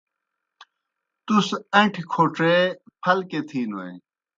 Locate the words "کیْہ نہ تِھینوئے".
3.29-3.91